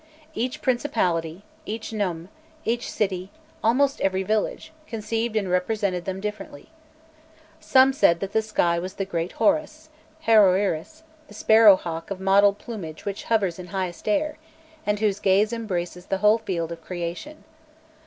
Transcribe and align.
Each 0.33 0.63
principality, 0.63 1.43
each 1.63 1.93
nome, 1.93 2.29
each 2.65 2.89
city, 2.89 3.29
almost 3.63 4.01
every 4.01 4.23
village, 4.23 4.71
conceived 4.87 5.35
and 5.35 5.47
represented 5.47 6.05
them 6.05 6.19
differently. 6.19 6.69
Some 7.59 7.93
said 7.93 8.19
that 8.19 8.33
the 8.33 8.41
sky 8.41 8.79
was 8.79 8.95
the 8.95 9.05
Great 9.05 9.33
Horus, 9.33 9.89
Haroêris, 10.25 11.03
the 11.27 11.35
sparrow 11.35 11.75
hawk 11.75 12.09
of 12.09 12.19
mottled 12.19 12.57
plumage 12.57 13.05
which 13.05 13.25
hovers 13.25 13.59
in 13.59 13.67
highest 13.67 14.07
air, 14.07 14.39
and 14.87 14.99
whose 14.99 15.19
gaze 15.19 15.53
embraces 15.53 16.07
the 16.07 16.17
whole 16.17 16.39
field 16.39 16.71
of 16.71 16.83
creation. 16.83 17.43